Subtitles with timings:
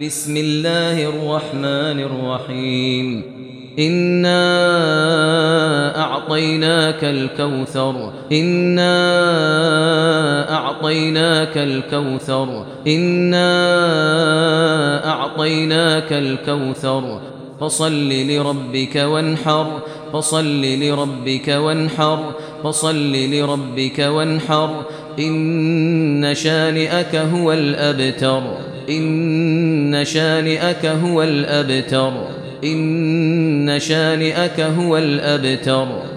[0.00, 3.22] بسم الله الرحمن الرحيم
[3.78, 4.40] إنا
[6.00, 8.92] أعطيناك الكوثر إنا
[10.54, 13.48] أعطيناك الكوثر إنا
[15.08, 17.20] أعطيناك الكوثر
[17.60, 19.82] فصل لربك وانحر
[20.12, 22.32] فصل لربك وانحر
[22.64, 24.84] فصل لربك وانحر
[25.18, 32.12] إن شانئك هو الأبتر إن شانئك هو الأبتر.
[32.64, 36.15] إن شانئك هو الأبتر.